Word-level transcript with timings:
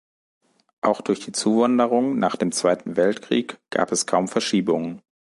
Auch 0.81 1.01
durch 1.01 1.19
die 1.19 1.31
Zuwanderung 1.31 2.17
nach 2.17 2.35
dem 2.35 2.51
Zweiten 2.51 2.97
Weltkrieg 2.97 3.59
gab 3.69 3.91
es 3.91 4.07
kaum 4.07 4.27
Verschiebungen. 4.27 5.03